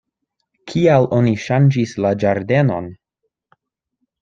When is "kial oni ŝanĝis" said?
0.71-1.95